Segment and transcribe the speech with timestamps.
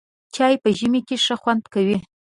[0.35, 1.97] چای په ژمي کې ښه خوند کوي.